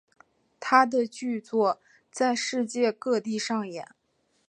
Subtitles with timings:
[0.59, 1.79] 他的剧作
[2.11, 3.87] 在世界各地上演。